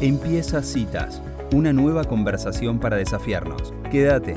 [0.00, 1.20] Empieza Citas,
[1.52, 3.74] una nueva conversación para desafiarnos.
[3.90, 4.34] Quédate.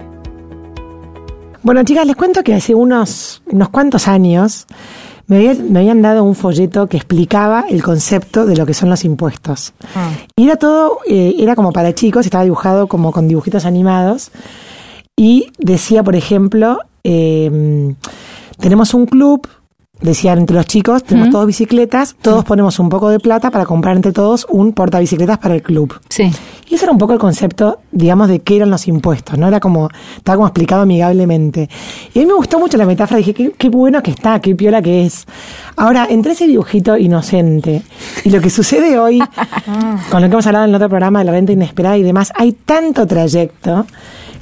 [1.62, 4.68] Bueno, chicas, les cuento que hace unos, unos cuantos años
[5.28, 9.72] me, habían dado un folleto que explicaba el concepto de lo que son los impuestos.
[9.96, 10.12] Ah.
[10.36, 14.32] Y era todo, eh, era como para chicos, estaba dibujado como con dibujitos animados.
[15.16, 17.96] Y decía, por ejemplo, em,
[18.60, 19.48] tenemos un club
[20.02, 23.96] decían entre los chicos, tenemos todos bicicletas, todos ponemos un poco de plata para comprar
[23.96, 26.00] entre todos un portabicicletas para el club.
[26.10, 26.32] Sí.
[26.68, 29.48] Y ese era un poco el concepto, digamos, de qué eran los impuestos, ¿no?
[29.48, 31.70] Era como, estaba como explicado amigablemente.
[32.14, 34.56] Y a mí me gustó mucho la metáfora, dije, qué, qué bueno que está, qué
[34.56, 35.26] piola que es.
[35.76, 37.84] Ahora, entre ese dibujito inocente
[38.24, 39.20] y lo que sucede hoy,
[40.10, 42.34] con lo que hemos hablado en el otro programa de la renta inesperada y demás,
[42.36, 43.86] hay tanto trayecto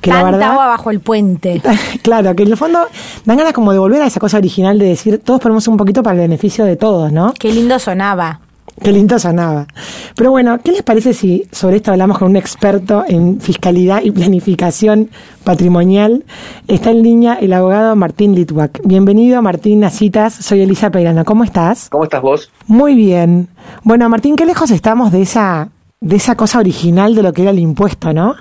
[0.02, 1.62] que la verdad, agua bajo el puente.
[2.02, 2.80] Claro, que en el fondo
[3.26, 6.02] dan ganas como de volver a esa cosa original de decir, todos ponemos un poquito
[6.02, 7.34] para el beneficio de todos, ¿no?
[7.38, 8.40] Qué lindo sonaba.
[8.82, 9.68] Qué lindo sonaba.
[10.16, 14.10] Pero bueno, ¿qué les parece si sobre esto hablamos con un experto en fiscalidad y
[14.10, 15.12] planificación
[15.44, 16.24] patrimonial?
[16.68, 18.80] Está en línea el abogado Martín Litwak.
[18.84, 20.34] Bienvenido, Martín, a Citas.
[20.34, 21.26] Soy Elisa Peirano.
[21.26, 21.90] ¿Cómo estás?
[21.90, 22.50] ¿Cómo estás vos?
[22.66, 23.50] Muy bien.
[23.84, 27.52] Bueno, Martín, qué lejos estamos de esa, de esa cosa original de lo que era
[27.52, 28.36] el impuesto, ¿no?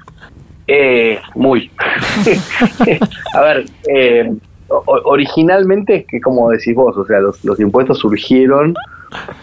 [0.73, 1.69] Eh, muy.
[3.35, 4.33] a ver, eh,
[4.69, 8.75] originalmente es que, como decís vos, o sea, los, impuestos surgieron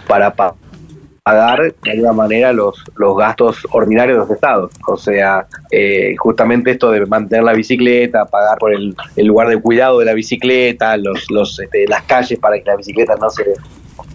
[0.07, 4.71] para pagar de alguna manera los, los gastos ordinarios de los estados.
[4.87, 9.99] O sea, eh, justamente esto de mantener la bicicleta, pagar por el, lugar de cuidado
[9.99, 13.43] de la bicicleta, los, los, este, las calles para que las bicicletas no se,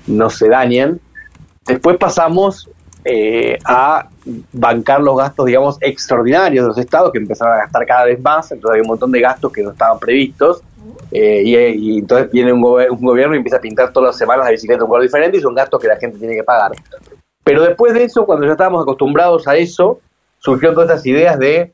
[0.07, 0.99] no se dañen.
[1.67, 2.71] Después pasamos
[3.05, 4.09] eh, a
[4.53, 8.51] bancar los gastos, digamos, extraordinarios de los estados que empezaron a gastar cada vez más,
[8.53, 10.63] entonces hay un montón de gastos que no estaban previstos,
[11.11, 14.53] eh, y, entonces viene un, un, gobierno y empieza a pintar todas las semanas la
[14.53, 16.73] bicicleta un color diferente y son gastos que la gente tiene que pagar.
[17.45, 20.01] Pero después de eso, cuando ya estábamos acostumbrados a eso,
[20.39, 21.73] surgieron todas estas ideas de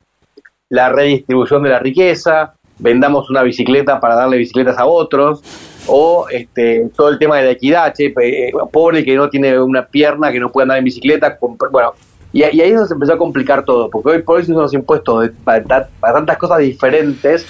[0.69, 5.43] la redistribución de la riqueza, vendamos una bicicleta para darle bicicletas a otros,
[5.87, 9.87] o este, todo el tema de la equidad, che, eh, pobre que no tiene una
[9.87, 11.39] pierna, que no puede andar en bicicleta,
[11.71, 11.95] bueno,
[12.33, 15.31] y, ahí eso se empezó a complicar todo, porque hoy por hoy son los impuestos
[15.45, 17.47] para, tantas cosas diferentes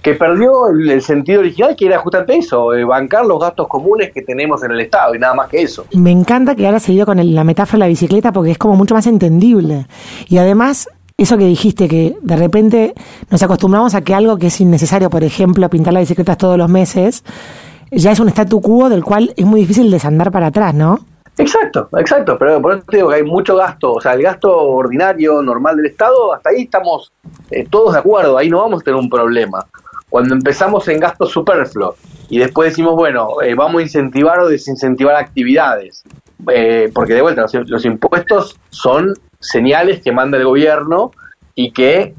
[0.00, 4.20] que perdió el, sentido original que era justamente eso, eh, bancar los gastos comunes que
[4.20, 5.86] tenemos en el Estado y nada más que eso.
[5.94, 8.76] Me encanta que ahora se dio con la metáfora de la bicicleta porque es como
[8.76, 9.86] mucho más entendible.
[10.28, 12.94] Y además eso que dijiste, que de repente
[13.30, 16.68] nos acostumbramos a que algo que es innecesario, por ejemplo, pintar las bicicletas todos los
[16.68, 17.24] meses,
[17.90, 20.98] ya es un statu quo del cual es muy difícil desandar para atrás, ¿no?
[21.36, 24.56] Exacto, exacto, pero por eso te digo que hay mucho gasto, o sea, el gasto
[24.56, 27.12] ordinario, normal del Estado, hasta ahí estamos
[27.50, 29.64] eh, todos de acuerdo, ahí no vamos a tener un problema.
[30.08, 31.96] Cuando empezamos en gastos superfluos
[32.28, 36.04] y después decimos, bueno, eh, vamos a incentivar o desincentivar actividades,
[36.52, 41.12] eh, porque de vuelta, los, impuestos son señales que manda el gobierno
[41.54, 42.14] y que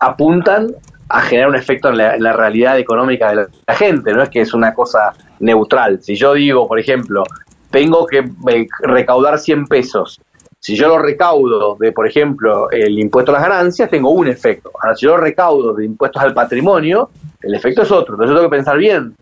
[0.00, 0.74] apuntan
[1.08, 4.54] a generar un efecto en la, realidad económica de la, gente, no es que es
[4.54, 6.02] una cosa neutral.
[6.02, 7.24] Si yo digo, por ejemplo,
[7.70, 10.20] tengo que eh, recaudar 100 pesos,
[10.58, 14.70] si yo lo recaudo de, por ejemplo, el impuesto a las ganancias, tengo un efecto.
[14.82, 17.10] Ahora, si yo lo recaudo de impuestos al patrimonio,
[17.42, 18.14] el efecto es otro.
[18.14, 19.14] Entonces yo tengo que pensar bien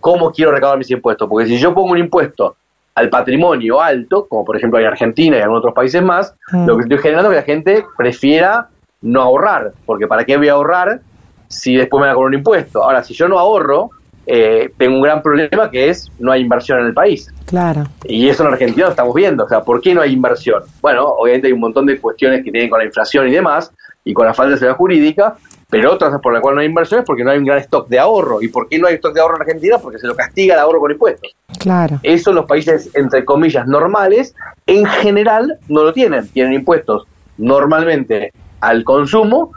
[0.00, 2.56] cómo quiero recaudar mis impuestos, porque si yo pongo un impuesto
[2.96, 6.66] al patrimonio alto, como por ejemplo en Argentina y en otros países más, mm.
[6.66, 8.68] lo que estoy generando es que la gente prefiera
[9.02, 11.00] no ahorrar, porque ¿para qué voy a ahorrar
[11.46, 12.82] si después me van a cobrar un impuesto?
[12.82, 13.90] Ahora, si yo no ahorro,
[14.26, 17.32] eh, tengo un gran problema que es no hay inversión en el país.
[17.44, 17.84] Claro.
[18.04, 19.44] Y eso en Argentina lo estamos viendo.
[19.44, 20.62] O sea, ¿por qué no hay inversión?
[20.80, 23.72] Bueno, obviamente hay un montón de cuestiones que tienen con la inflación y demás,
[24.04, 25.36] y con la falta de seguridad jurídica,
[25.68, 27.88] pero otras por las cuales no hay inversión es porque no hay un gran stock
[27.88, 28.40] de ahorro.
[28.40, 29.78] ¿Y por qué no hay stock de ahorro en Argentina?
[29.78, 31.34] Porque se lo castiga el ahorro con impuestos.
[31.58, 31.98] Claro.
[32.02, 34.34] Eso los países, entre comillas, normales,
[34.66, 36.28] en general no lo tienen.
[36.28, 37.06] Tienen impuestos
[37.36, 39.52] normalmente al consumo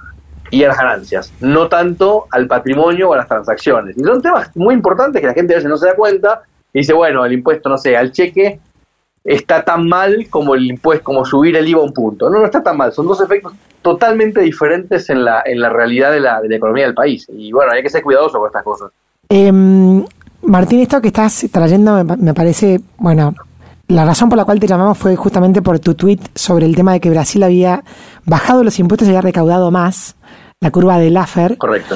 [0.52, 3.96] y a las ganancias, no tanto al patrimonio o a las transacciones.
[3.98, 6.42] Y son temas muy importantes que la gente a veces no se da cuenta
[6.74, 8.60] y dice, bueno, el impuesto, no sé, al cheque
[9.24, 12.30] está tan mal como el impuesto, como subir el IVA a un punto.
[12.30, 16.12] No, no está tan mal, son dos efectos totalmente diferentes en la, en la realidad
[16.12, 17.28] de la, de la economía del país.
[17.30, 18.92] Y bueno, hay que ser cuidadoso con estas cosas.
[19.30, 20.04] Em,
[20.42, 23.36] Martín, esto que estás trayendo me parece, bueno,
[23.88, 26.94] la razón por la cual te llamamos fue justamente por tu tweet sobre el tema
[26.94, 27.84] de que Brasil había
[28.26, 30.16] bajado los impuestos y había recaudado más,
[30.60, 31.58] la curva de Laffer.
[31.58, 31.96] Correcto.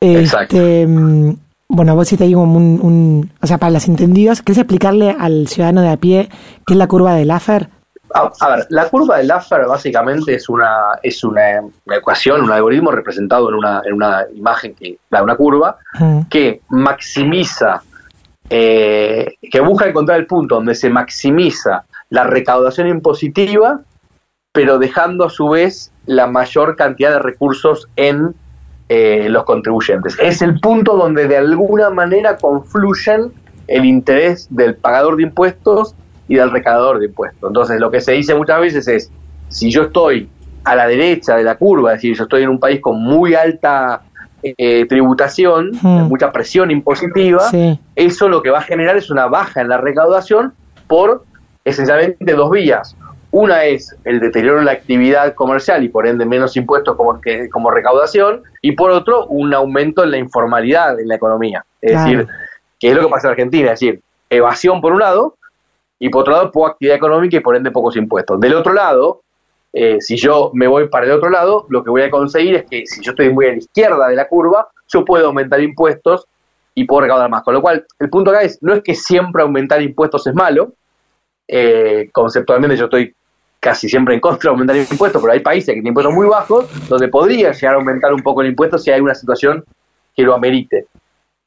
[0.00, 1.36] Este, mm,
[1.68, 5.82] bueno, vos sí te digo un, o sea, para los entendidos, ¿querés explicarle al ciudadano
[5.82, 6.28] de a pie
[6.66, 7.68] qué es la curva de Laffer?
[8.14, 11.60] A, ver, la curva de Laffer básicamente es una es una,
[11.94, 15.76] ecuación, un algoritmo representado en una, en una imagen que da una curva
[16.30, 17.82] que maximiza
[18.48, 23.82] eh, que busca encontrar el punto donde se maximiza la recaudación impositiva
[24.52, 28.34] pero dejando a su vez la mayor cantidad de recursos en
[28.88, 30.16] eh, los contribuyentes.
[30.20, 33.32] Es el punto donde de alguna manera confluyen
[33.66, 35.94] el interés del pagador de impuestos
[36.26, 37.48] y del recaudador de impuestos.
[37.48, 39.10] Entonces, lo que se dice muchas veces es,
[39.48, 40.28] si yo estoy
[40.64, 43.34] a la derecha de la curva, es decir, yo estoy en un país con muy
[43.34, 44.02] alta
[44.42, 46.08] eh, tributación, hmm.
[46.08, 47.42] mucha presión impositiva,
[47.96, 50.54] eso lo que va a generar es una baja en la recaudación
[50.86, 51.24] por
[51.64, 52.96] esencialmente dos vías.
[53.30, 57.50] Una es el deterioro en la actividad comercial y por ende menos impuestos como, que,
[57.50, 61.64] como recaudación, y por otro, un aumento en la informalidad en la economía.
[61.80, 62.26] Es decir,
[62.80, 65.36] que es lo que pasa en Argentina, es decir, evasión por un lado,
[65.98, 68.40] y por otro lado, poca actividad económica y por ende pocos impuestos.
[68.40, 69.22] Del otro lado,
[69.72, 72.64] eh, si yo me voy para el otro lado, lo que voy a conseguir es
[72.66, 76.26] que si yo estoy muy a la izquierda de la curva, yo puedo aumentar impuestos
[76.74, 77.42] y puedo recaudar más.
[77.42, 80.72] Con lo cual, el punto acá es, no es que siempre aumentar impuestos es malo,
[81.48, 83.14] eh, conceptualmente yo estoy
[83.68, 86.88] casi siempre en contra de aumentar impuestos, pero hay países que tienen impuestos muy bajos
[86.88, 89.62] donde podría llegar a aumentar un poco el impuesto si hay una situación
[90.16, 90.86] que lo amerite.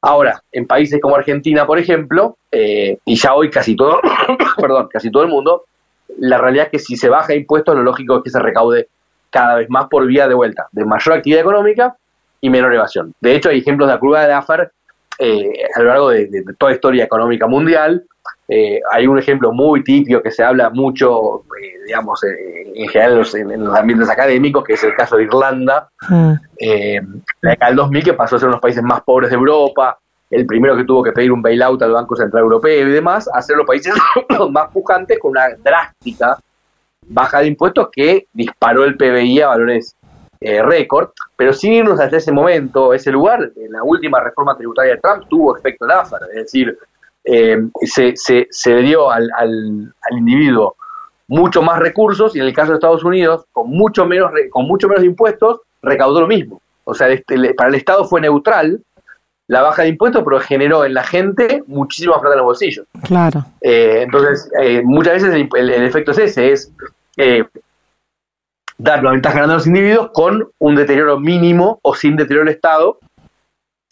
[0.00, 4.00] Ahora, en países como Argentina, por ejemplo, eh, y ya hoy casi todo,
[4.56, 5.64] perdón, casi todo el mundo,
[6.18, 8.86] la realidad es que si se baja impuestos, lo lógico es que se recaude
[9.30, 11.96] cada vez más por vía de vuelta, de mayor actividad económica
[12.40, 13.12] y menor evasión.
[13.20, 14.70] De hecho, hay ejemplos de la curva de Laffer
[15.18, 18.04] eh, a lo largo de, toda la historia económica mundial.
[18.54, 23.64] Eh, hay un ejemplo muy típico que se habla mucho, eh, digamos, en general en
[23.64, 26.32] los, ambientes académicos, que es el caso de Irlanda, mm.
[27.40, 29.36] la década del 2000, que pasó a ser uno de los países más pobres de
[29.36, 33.26] Europa, el primero que tuvo que pedir un bailout al Banco Central Europeo y demás,
[33.32, 33.94] a ser los países
[34.50, 36.36] más pujantes con una drástica
[37.06, 39.96] baja de impuestos que disparó el PBI a valores
[40.42, 44.96] eh, récord, pero sin irnos hasta ese momento, ese lugar, en la última reforma tributaria
[44.96, 46.78] de Trump tuvo efecto Laffer, es decir,
[47.24, 50.76] eh, se, se, se, dio al, al, individuo
[51.28, 54.88] mucho más recursos y en el caso de Estados Unidos, con mucho menos, con mucho
[54.88, 56.60] menos impuestos, recaudó lo mismo.
[56.84, 58.82] O sea, este, para el Estado fue neutral,
[59.46, 62.86] la baja de impuestos, pero generó en la gente muchísima plata en los bolsillos.
[63.02, 63.44] Claro.
[63.60, 66.72] Eh, entonces, eh, muchas veces el, efecto es ese, es
[67.16, 67.44] eh,
[68.78, 72.54] dar una ventaja grande a los individuos con un deterioro mínimo o sin deterioro del
[72.54, 72.98] Estado.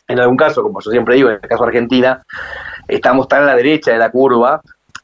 [0.08, 2.22] En algún caso, como yo siempre digo, en el caso de Argentina,
[2.90, 4.60] estamos tan a la derecha de la curva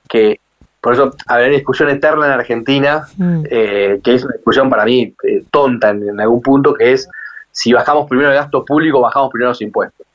[0.09, 0.41] que
[0.81, 3.43] por eso habrá una discusión eterna en Argentina, mm.
[3.45, 5.13] que es una discusión para mí
[5.51, 7.09] tonta en, en, algún punto, que es
[7.51, 10.07] si bajamos primero el gasto público, bajamos primero los impuestos.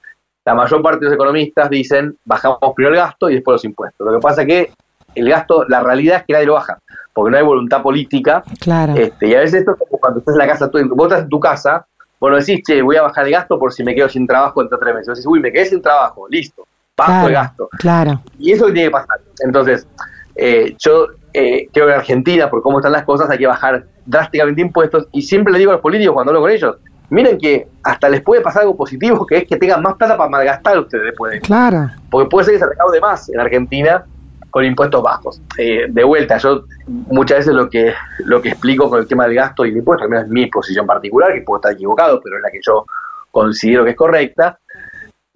[0.46, 4.06] La mayor parte de los economistas dicen bajamos primero el gasto y después los impuestos.
[4.06, 4.72] Lo que pasa es que
[5.16, 6.80] el gasto, la realidad es que nadie lo baja,
[7.14, 8.44] porque no hay voluntad política.
[8.60, 8.94] Claro.
[8.96, 11.24] Este, y a veces esto es como cuando estás en la casa, tú, vos estás
[11.24, 11.86] en tu casa,
[12.20, 14.78] bueno, decís, che, voy a bajar el gasto por si me quedo sin trabajo entre
[14.78, 15.08] tres meses.
[15.08, 17.70] Decís, uy, me quedé sin trabajo, listo, bajo el gasto.
[17.78, 18.22] Claro.
[18.40, 19.20] Y eso tiene que pasar.
[19.44, 19.88] Entonces,
[20.36, 23.86] eh, yo eh, creo que en Argentina, por cómo están las cosas, hay que bajar
[24.06, 25.08] drásticamente impuestos.
[25.12, 26.78] Y siempre le digo a los políticos cuando hablo con ellos,
[27.10, 30.30] miren que hasta les puede pasar algo positivo, que es que tengan más plata para
[30.30, 31.42] malgastar ustedes después.
[31.42, 31.90] Claro.
[32.10, 34.06] Porque puede ser que se recaude más en Argentina
[34.50, 35.42] con impuestos bajos.
[35.58, 37.94] Eh, de vuelta, yo muchas veces lo que
[38.26, 40.48] lo que explico con el tema del gasto y el impuesto, al menos es mi
[40.48, 42.86] posición particular, que puedo estar equivocado, pero es la que yo
[43.32, 44.60] considero que es correcta,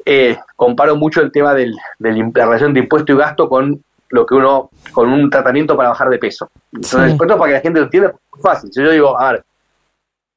[0.05, 4.25] eh, comparo mucho el tema del, de la relación de impuesto y gasto con lo
[4.25, 6.49] que uno, con un tratamiento para bajar de peso.
[6.71, 8.71] Entonces, para que la gente lo entienda, es fácil.
[8.71, 9.43] Si yo digo, a ver,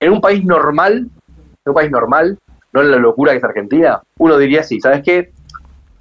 [0.00, 1.08] en un país normal,
[1.66, 2.38] un país normal,
[2.72, 5.32] no en la locura que es Argentina, uno diría sí, ¿sabes qué?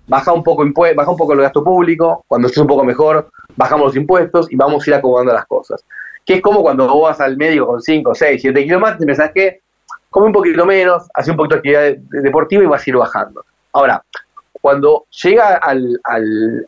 [0.08, 0.64] Baja un poco
[0.96, 4.56] baja un poco el gasto público, cuando estés un poco mejor, bajamos los impuestos y
[4.56, 5.84] vamos a ir acomodando las cosas.
[6.26, 9.06] Que es como cuando vos vas al médico con 5, 6, 7 kilos más, y
[9.06, 9.62] pensás que
[10.10, 13.44] come un poquito menos, hace un poquito de actividad deportiva y vas a ir bajando.
[13.74, 14.04] Ahora,
[14.62, 16.68] cuando llega al, al,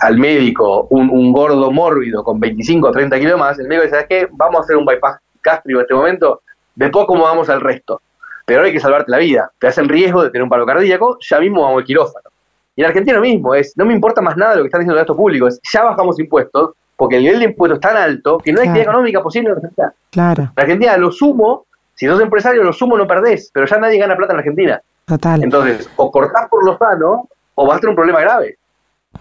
[0.00, 3.94] al, médico un, un, gordo mórbido con 25 o 30 kilos más, el médico dice,
[3.94, 4.28] ¿sabes qué?
[4.32, 6.42] Vamos a hacer un bypass gástrico en este momento,
[6.74, 8.00] después acomodamos al resto
[8.46, 9.50] pero hay que salvarte la vida.
[9.58, 12.30] Te hace el riesgo de tener un paro cardíaco, ya mismo vamos al quirófano.
[12.76, 14.94] Y en Argentina lo mismo, es, no me importa más nada lo que están diciendo
[14.94, 18.38] el gasto público, es, ya bajamos impuestos, porque el nivel de impuestos es tan alto
[18.38, 19.92] que no hay actividad económica posible en Argentina.
[20.10, 20.42] Claro.
[20.42, 24.16] En Argentina lo sumo, si sos empresario, lo sumo no perdés, pero ya nadie gana
[24.16, 24.80] plata en Argentina.
[25.06, 25.42] Total.
[25.42, 28.58] Entonces, o cortás por lo sano, o vas a tener un problema grave.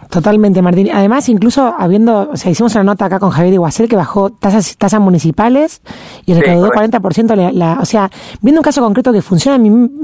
[0.09, 0.89] Totalmente, Martín.
[0.93, 4.77] Además, incluso habiendo, o sea, hicimos una nota acá con Javier Iguacel que bajó tasas,
[4.77, 5.81] tasas municipales
[6.25, 8.09] y recaudó 40% la, o sea,
[8.41, 9.57] viendo un caso concreto que funciona,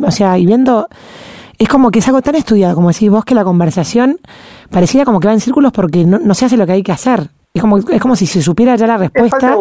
[0.04, 0.88] o sea, y viendo,
[1.58, 4.20] es como que es algo tan estudiado, como decís vos, que la conversación
[4.70, 7.30] pareciera como que va en círculos porque no, se hace lo que hay que hacer.
[7.54, 9.56] Es como, es como si se supiera ya la respuesta.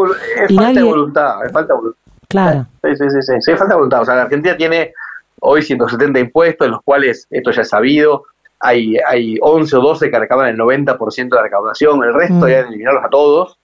[0.47, 2.01] Es falta, de voluntad, es falta de voluntad.
[2.29, 2.67] Claro.
[2.85, 4.03] Sí, sí, sí, sí, sí, falta de voluntad.
[4.03, 4.93] O sea, la Argentina tiene
[5.41, 8.25] hoy 170 impuestos, en los cuales, esto ya es sabido,
[8.61, 12.49] hay, hay 11 o 12 que recaudan el 90% de la recaudación, el resto mm.
[12.49, 13.57] ya eliminarlos a todos.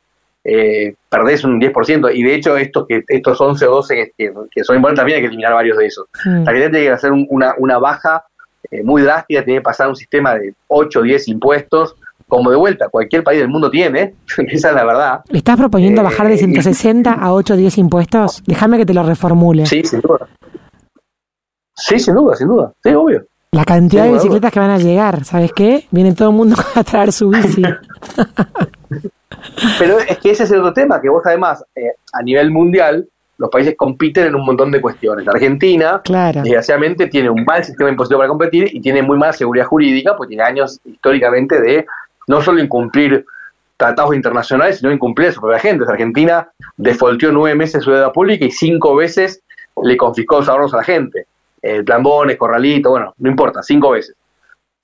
[0.48, 4.76] eh, perdés un 10%, y de hecho estos, que, estos 11 o 12 que, son
[4.76, 6.06] importantes también hay que eliminar varios de esos.
[6.24, 6.44] Mm.
[6.44, 8.24] La gente tiene que hacer una, una baja
[8.70, 11.96] eh, muy drástica, tiene que pasar un sistema de 8 o 10 impuestos,
[12.28, 14.14] como de vuelta, cualquier país del mundo tiene,
[14.48, 15.20] esa es la verdad.
[15.32, 18.42] estás proponiendo bajar de 160 a 8 o 10 impuestos?
[18.46, 19.66] Déjame que te lo reformule.
[19.66, 20.28] Sí, sin duda.
[21.76, 22.72] Sí, sin duda, sin duda.
[22.82, 23.24] Sí, obvio.
[23.52, 25.86] La cantidad de bicicletas que van a llegar, ¿sabes qué?
[25.90, 27.62] Viene todo el mundo a traer su bici.
[29.78, 33.08] Pero es que ese es el otro tema, que vos además, eh, a nivel mundial,
[33.38, 35.26] los países compiten en un montón de cuestiones.
[35.28, 40.16] Argentina, desgraciadamente, tiene un mal sistema impositivo para competir y tiene muy mala seguridad jurídica,
[40.16, 41.86] porque tiene años históricamente de
[42.28, 43.24] no solo incumplir
[43.76, 45.84] tratados internacionales, sino incumplir a su propia gente.
[45.86, 49.42] Argentina defolteó nueve meses su deuda pública y cinco veces
[49.82, 51.26] le confiscó los ahorros a la gente.
[51.66, 54.14] Eh, Plambones, Corralito, bueno, no importa, cinco veces.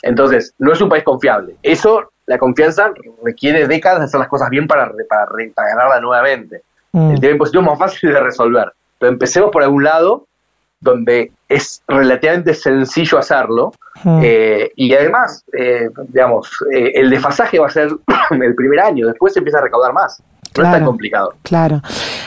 [0.03, 1.55] Entonces, no es un país confiable.
[1.63, 6.63] Eso, la confianza requiere décadas de hacer las cosas bien para, para, ganarla nuevamente.
[6.91, 7.13] Mm.
[7.13, 8.73] El tema impositivo es más fácil de resolver.
[8.99, 10.27] Pero empecemos por algún lado
[10.81, 13.73] donde es relativamente sencillo hacerlo.
[14.03, 14.21] Mm.
[14.25, 17.91] Eh, y además, eh, digamos, el desfasaje va a ser
[18.31, 20.21] el primer año, después se empieza a recaudar más.
[20.57, 21.35] No es tan complicado.
[21.43, 21.81] Claro.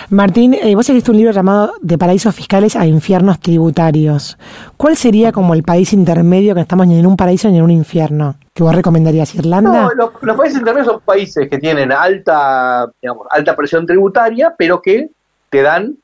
[0.10, 4.38] Martín, eh, vos escribiste un libro llamado De paraísos fiscales a infiernos tributarios.
[4.78, 7.72] ¿Cuál sería como el país intermedio que estamos ni en un paraíso ni en un
[7.72, 8.36] infierno?
[8.54, 9.92] ¿Que vos recomendarías Irlanda?
[9.96, 15.10] No, los, países intermedios son países que tienen alta, digamos, alta presión tributaria, pero que
[15.50, 15.98] te dan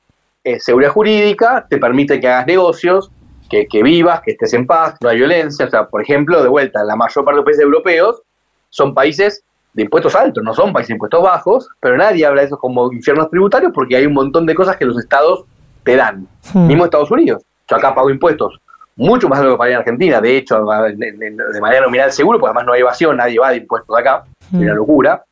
[0.44, 3.12] eh, seguridad jurídica, te permite que hagas negocios,
[3.50, 5.66] que, que vivas, que estés en paz, no hay violencia.
[5.66, 8.22] O sea, por ejemplo, de vuelta, la mayor parte de los países europeos
[8.70, 12.48] son países de impuestos altos, no son países de impuestos bajos, pero nadie habla de
[12.48, 15.46] eso como infiernos tributarios porque hay un montón de cosas que los estados
[15.84, 16.28] te dan.
[16.54, 16.68] Hmm.
[16.68, 17.44] Mismo Estados Unidos.
[17.70, 18.60] Yo acá pago impuestos
[18.96, 22.50] mucho más de lo que pagaría en Argentina, de hecho, de, manera nominal seguro, porque
[22.50, 24.78] además no hay evasión, nadie va de impuestos acá, es una hmm.
[24.78, 25.24] locura.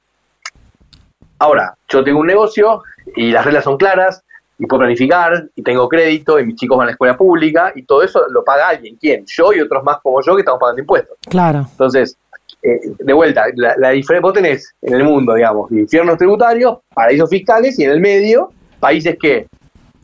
[1.38, 2.84] Ahora, yo tengo un negocio
[3.16, 4.24] y las reglas son claras,
[4.58, 7.84] y puedo planificar, y tengo crédito, y mis chicos van a la escuela pública, y
[7.84, 8.98] todo eso lo paga alguien.
[9.00, 9.24] ¿Quién?
[9.26, 11.18] Yo y otros más como yo que estamos pagando impuestos.
[11.30, 11.66] Claro.
[11.72, 12.18] Entonces,
[12.62, 17.80] eh, de vuelta, la, diferencia, vos tenés en el mundo, digamos, infiernos tributarios, paraísos fiscales
[17.80, 19.48] y en el medio, países que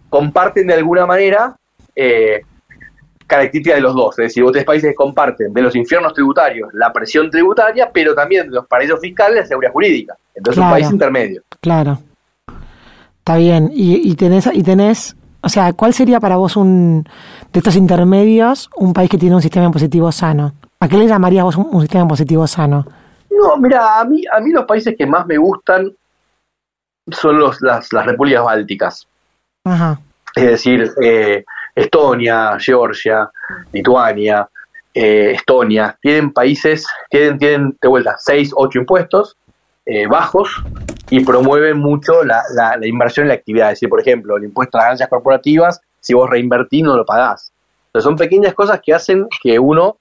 [0.10, 1.56] comparten de alguna manera
[1.96, 2.42] eh,
[3.28, 4.18] características de los dos.
[4.20, 8.16] Es decir, vos tenés países que comparten de los infiernos tributarios la presión tributaria, pero
[8.16, 10.16] también de los paraísos fiscales la seguridad jurídica.
[10.34, 11.42] Entonces, un país intermedio.
[11.60, 12.00] Claro.
[13.20, 13.72] Está bien.
[13.74, 17.04] Y, y, tenés, y tenés, o sea, ¿cuál sería para vos un
[17.52, 20.54] de estos intermedios un país que tiene un sistema impositivo sano?
[20.80, 22.86] ¿A qué le llamarías vos un, sistema positivo sano?
[23.30, 25.92] No, mira, a mí, a mí los países que más me gustan
[27.12, 29.08] son los, las, las repúblicas bálticas.
[29.64, 30.00] Ajá.
[30.36, 33.30] Es decir, eh, Estonia, Georgia,
[33.72, 34.48] Lituania,
[34.94, 39.38] eh, Estonia, tienen países, tienen, tienen de vuelta 6, 8 impuestos
[39.86, 40.64] eh, bajos
[41.10, 43.68] y promueven mucho la, la, inversión en la actividad.
[43.68, 47.06] Es decir, por ejemplo, el impuesto a las ganancias corporativas, si vos reinvertís no lo
[47.06, 47.52] pagás.
[47.88, 49.98] Entonces son pequeñas cosas que hacen que uno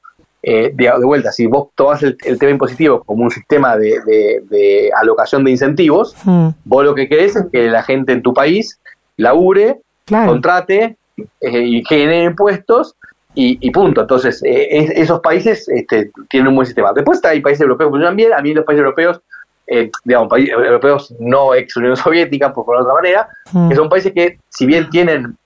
[0.47, 5.53] eh, de, vuelta, si vos tomas el, tema impositivo como un sistema de, alocación de
[5.53, 6.49] incentivos, hmm.
[6.67, 8.79] vos lo que querés es que la gente en tu país
[9.17, 10.99] labure, contrate
[11.41, 12.95] eh, y genere impuestos
[13.35, 14.03] y, punto.
[14.03, 16.93] Entonces, eh, esos países este, tienen un buen sistema.
[16.93, 19.23] Después hay países europeos que funcionan bien, a mí los países europeos,
[20.05, 23.71] digamos, países europeos no ex Unión Soviética, por, por otra manera, hmm.
[23.71, 25.39] que son países que, si bien tienen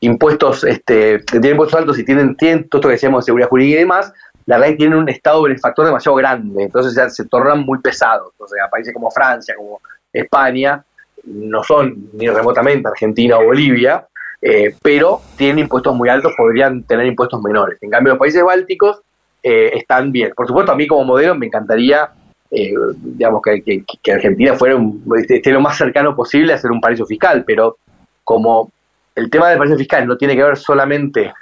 [0.00, 3.76] impuestos, este, tienen impuestos altos y tienen, tienen todo esto que decíamos de seguridad jurídica
[3.76, 4.12] y demás,
[4.46, 8.32] la verdad que tienen un estado benefactor demasiado grande, entonces ya se tornan muy pesados.
[8.38, 9.80] O sea, países como Francia, como
[10.12, 10.82] España,
[11.24, 14.06] no son ni remotamente Argentina o Bolivia,
[14.42, 17.78] eh, pero tienen impuestos muy altos, podrían tener impuestos menores.
[17.82, 19.02] En cambio, los países bálticos
[19.42, 20.32] eh, están bien.
[20.34, 22.10] Por supuesto, a mí como modelo me encantaría,
[22.50, 26.80] eh, digamos, que, que, Argentina fuera un, esté lo más cercano posible a ser un
[26.80, 27.76] paraíso fiscal, pero
[28.24, 28.70] como
[29.14, 31.32] el tema del paraíso fiscal no tiene que ver solamente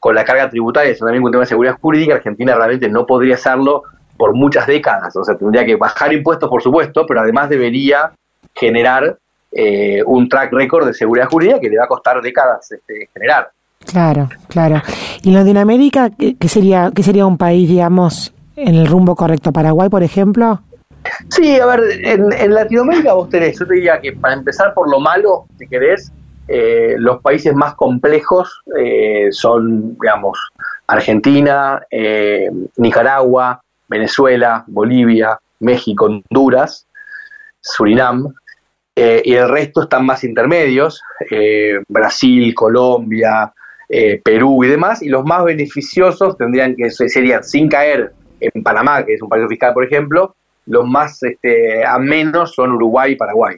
[0.00, 2.14] con la carga tributaria, sino también con un tema de seguridad jurídica.
[2.14, 3.82] Argentina realmente no podría hacerlo
[4.16, 5.14] por muchas décadas.
[5.16, 8.12] O sea, tendría que bajar impuestos, por supuesto, pero además debería
[8.54, 9.16] generar
[9.52, 13.50] eh, un track record de seguridad jurídica que le va a costar décadas este, generar.
[13.86, 14.82] Claro, claro.
[15.22, 19.52] ¿Y en Latinoamérica qué sería, qué sería un país, digamos, en el rumbo correcto?
[19.52, 20.60] ¿Paraguay, por ejemplo?
[21.30, 24.90] Sí, a ver, en, en Latinoamérica vos tenés, yo te diría que para empezar por
[24.90, 26.12] lo malo, si querés,
[26.48, 30.38] eh, los países más complejos eh, son, digamos,
[30.86, 36.86] Argentina, eh, Nicaragua, Venezuela, Bolivia, México, Honduras,
[37.60, 38.34] Surinam,
[38.96, 41.00] y el resto están más intermedios,
[41.86, 43.52] Brasil, Colombia,
[44.24, 49.14] Perú y demás, y los más beneficiosos tendrían que serían, sin caer en Panamá, que
[49.14, 50.34] es un país fiscal, por ejemplo,
[50.66, 53.56] los más este, a menos son Uruguay y Paraguay.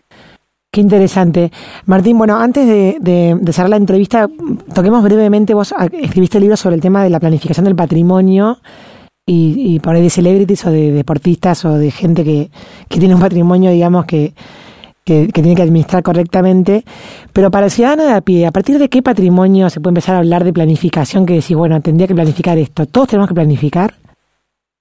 [0.73, 1.50] Qué interesante.
[1.87, 4.29] Martín, bueno, antes de, de, cerrar la entrevista,
[4.73, 8.59] toquemos brevemente, vos escribiste el libro sobre el tema de la planificación del patrimonio
[9.27, 12.53] y, y por ahí de celebrities o de deportistas o de gente que,
[12.89, 14.33] que tiene un patrimonio, digamos, que,
[15.05, 16.85] que, tiene que administrar correctamente.
[17.33, 20.15] Pero para el ciudadano de a pie, ¿a partir de qué patrimonio se puede empezar
[20.15, 22.87] a hablar de planificación que decís, bueno, tendría que planificar esto?
[22.87, 23.95] ¿Todos tenemos que planificar?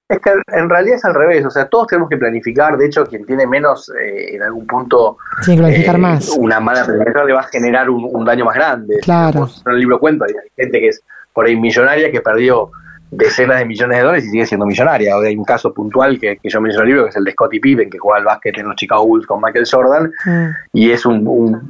[0.09, 3.05] Es que en realidad es al revés, o sea, todos tenemos que planificar, de hecho,
[3.05, 6.29] quien tiene menos eh, en algún punto planificar eh, más.
[6.29, 8.97] una mala planificación le va a generar un, daño más grande.
[9.03, 9.47] Claro.
[9.67, 12.71] En el libro cuento, hay gente que es por ahí millonaria que perdió
[13.11, 15.15] decenas de millones de dólares y sigue siendo millonaria.
[15.15, 17.31] O hay un caso puntual que, yo menciono en el libro, que es el de
[17.33, 20.49] Scottie Pippen, que juega al básquet en los Chicago Bulls con Michael Jordan, mm.
[20.73, 21.23] y es un,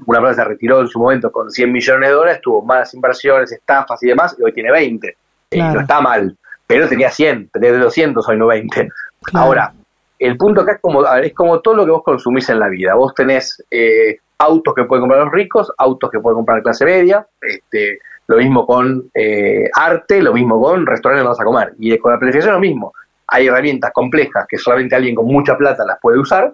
[0.05, 2.93] una persona que se retiró en su momento con 100 millones de dólares, tuvo malas
[2.93, 5.17] inversiones, estafas y demás, y hoy tiene 20.
[5.51, 6.38] Y no está mal
[6.69, 8.89] pero tenía 100, tenía 200, hoy no 20.
[9.33, 9.73] Ahora,
[10.19, 12.93] el punto acá es como, es como todo lo que vos consumís en la vida.
[12.93, 16.85] Vos tenés eh, autos que pueden comprar los ricos, autos que pueden comprar la clase
[16.85, 17.97] media, este,
[18.27, 21.73] lo mismo con eh, arte, lo mismo con restaurantes donde vas a comer.
[21.79, 22.93] Y con la planificación lo mismo.
[23.29, 26.53] Hay herramientas complejas que solamente alguien con mucha plata las puede usar,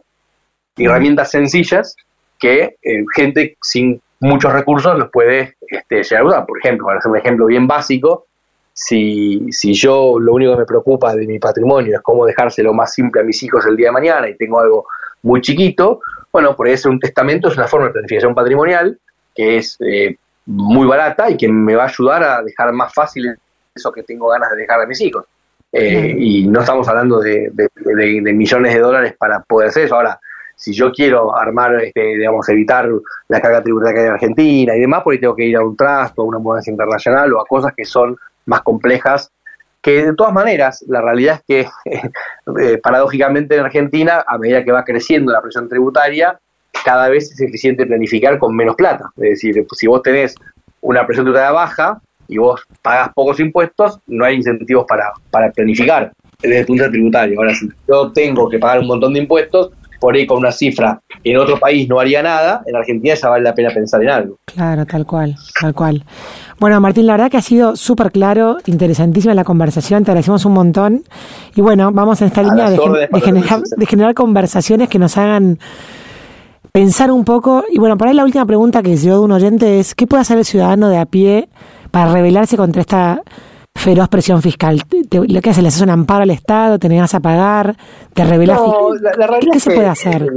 [0.78, 1.94] y herramientas sencillas
[2.40, 6.46] que eh, gente sin muchos recursos los puede este, llegar a usar.
[6.46, 8.28] Por ejemplo, para hacer un ejemplo bien básico,
[8.78, 12.94] si, si yo lo único que me preocupa de mi patrimonio es cómo dejárselo más
[12.94, 14.86] simple a mis hijos el día de mañana y tengo algo
[15.24, 16.02] muy chiquito,
[16.32, 19.00] bueno, por eso un testamento es una forma de planificación patrimonial
[19.34, 20.18] que es eh,
[20.48, 23.34] muy barata y que me va a ayudar a dejar más fácil
[23.74, 25.26] eso que tengo ganas de dejar a mis hijos.
[25.72, 27.52] Eh, y no estamos hablando de,
[28.34, 29.96] millones de dólares para poder hacer eso.
[29.96, 30.20] Ahora,
[30.54, 32.90] si yo quiero armar, este, digamos, evitar
[33.30, 35.64] la carga tributaria que hay en Argentina y demás, por ahí tengo que ir a
[35.64, 39.32] un trasto, a una mudanza internacional o a cosas que son más complejas,
[39.82, 41.92] que de todas maneras la realidad es que
[42.62, 46.40] eh, paradójicamente en Argentina, a medida que va creciendo la presión tributaria,
[46.84, 49.12] cada vez es eficiente planificar con menos plata.
[49.18, 50.36] Es decir, si vos tenés
[50.82, 56.12] una presión tributaria baja y vos pagas pocos impuestos, no hay incentivos para, para planificar
[56.42, 57.40] desde el punto de tributario.
[57.40, 61.02] Ahora, si yo tengo que pagar un montón de impuestos, por ahí con una cifra
[61.24, 64.40] en otro país no haría nada, en Argentina ya vale la pena pensar en algo.
[64.46, 66.04] Claro, tal cual, tal cual.
[66.60, 70.54] Bueno, Martín, la verdad que ha sido súper claro, interesantísima la conversación, te agradecemos un
[70.54, 71.04] montón.
[71.56, 72.78] Y bueno, vamos en esta línea de,
[73.22, 75.60] generar, de generar conversaciones que nos hagan
[76.72, 77.64] pensar un poco.
[77.72, 80.08] Y bueno, por ahí la última pregunta que se dio de un oyente es, ¿qué
[80.08, 81.50] puede hacer el ciudadano de a pie
[81.92, 83.22] para rebelarse contra esta
[83.76, 84.82] feroz presión fiscal.
[85.12, 87.76] lo que hace, le haces un amparo al Estado, te negas a pagar,
[88.14, 88.60] te revelas.
[89.52, 90.28] ¿Qué se puede hacer?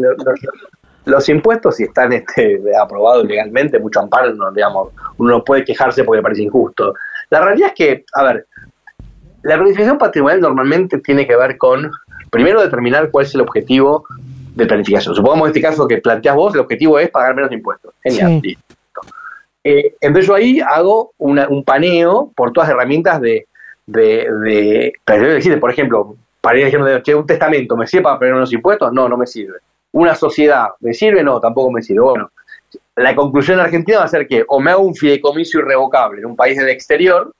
[1.04, 6.04] Los, impuestos, si están este, aprobados legalmente, mucho amparo, no, digamos, uno no puede quejarse
[6.04, 6.92] porque le parece injusto.
[7.30, 8.46] La realidad es que, a ver,
[9.42, 11.90] la planificación patrimonial normalmente tiene que ver con,
[12.30, 14.04] primero, determinar cuál es el objetivo
[14.54, 15.14] de planificación.
[15.14, 17.94] Supongamos en este caso que planteas vos, el objetivo es pagar menos impuestos.
[18.02, 18.42] Genial,
[19.70, 23.46] eh, entonces yo ahí hago un paneo por todas las herramientas de,
[23.86, 24.92] de,
[25.60, 28.90] por ejemplo, para ir diciendo, che, un testamento, ¿me sirve para pagar los impuestos?
[28.94, 29.58] No, no me sirve.
[29.92, 31.22] Una sociedad, ¿me sirve?
[31.22, 32.00] No, tampoco me sirve.
[32.00, 32.30] Bueno,
[32.96, 36.26] la conclusión en Argentina va a ser que o me hago un fideicomiso irrevocable en
[36.26, 37.34] un país del exterior,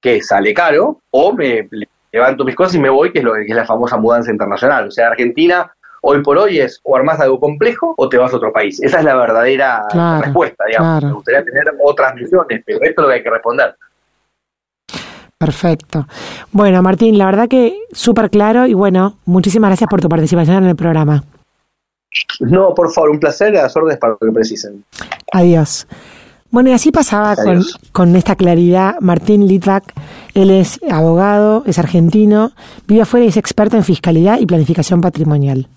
[0.00, 1.68] que sale caro, o me
[2.10, 4.88] levanto mis cosas y me voy, que es, lo, que es la famosa mudanza internacional.
[4.88, 5.70] O sea, Argentina
[6.02, 8.82] hoy por hoy es o armás algo complejo o te vas a otro país.
[8.82, 9.82] Esa es la verdadera
[10.20, 11.04] respuesta, digamos.
[11.04, 13.76] Me gustaría tener otras misiones, pero esto es lo que hay que responder.
[15.38, 16.06] Perfecto.
[16.50, 20.70] Bueno, Martín, la verdad que súper claro y bueno, muchísimas gracias por tu participación en
[20.70, 21.24] el programa.
[22.40, 24.84] No, por favor, un placer a las órdenes para lo que precisen.
[25.32, 25.86] Adiós.
[26.50, 29.92] Bueno, y así pasaba con, con, esta claridad Martín Litvak.
[30.32, 32.52] Él es abogado, es argentino,
[32.86, 35.68] vive afuera y es experto en fiscalidad y planificación patrimonial.